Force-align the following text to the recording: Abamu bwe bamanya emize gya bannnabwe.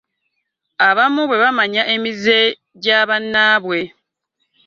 Abamu 0.89 1.21
bwe 1.25 1.37
bamanya 1.43 1.81
emize 1.95 2.37
gya 2.83 2.99
bannnabwe. 3.09 3.79